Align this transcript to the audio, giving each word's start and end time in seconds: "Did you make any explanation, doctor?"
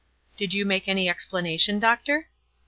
"Did 0.35 0.55
you 0.55 0.65
make 0.65 0.87
any 0.87 1.07
explanation, 1.07 1.77
doctor?" 1.77 2.27